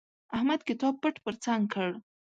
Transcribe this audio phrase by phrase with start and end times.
[0.35, 1.89] احمد کتاب پټ پر څنګ کړ.